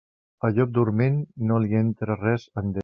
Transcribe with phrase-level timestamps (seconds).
[0.47, 1.21] A llop dorment,
[1.51, 2.79] no li entra res en dent.